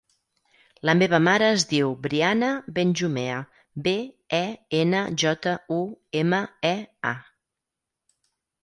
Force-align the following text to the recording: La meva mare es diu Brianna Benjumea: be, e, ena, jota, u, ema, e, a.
La 0.89 0.93
meva 1.01 1.19
mare 1.27 1.49
es 1.57 1.65
diu 1.73 1.91
Brianna 2.05 2.49
Benjumea: 2.79 3.37
be, 3.89 3.95
e, 4.39 4.43
ena, 4.81 5.05
jota, 5.27 5.55
u, 5.79 5.79
ema, 6.25 6.43
e, 6.73 6.77
a. 7.15 7.15